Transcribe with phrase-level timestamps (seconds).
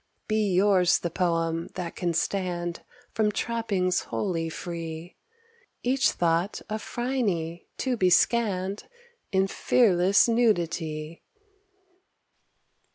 [0.27, 5.15] Be yours the poem that can stand From trappings wholly free,
[5.83, 8.85] Each thought a Phryne, to be scanned
[9.31, 11.21] In fearless nudity.